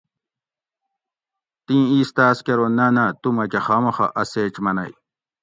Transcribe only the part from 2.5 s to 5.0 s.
ارو نہ نہ تو مکہ خامخہ اۤ سیچ منئ